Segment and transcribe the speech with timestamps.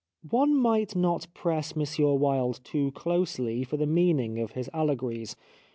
[0.31, 1.83] "One might not press M.
[2.19, 5.35] Wilde too closely for the meaning of his allegories.